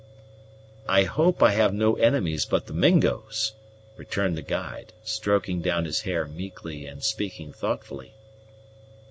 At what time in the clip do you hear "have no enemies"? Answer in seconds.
1.51-2.43